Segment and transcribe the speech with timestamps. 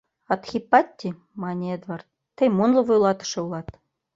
[0.33, 1.09] —Адхипатти,—
[1.41, 2.07] мане Эдвард,—
[2.37, 3.67] тый мунло вуйлатыше улат!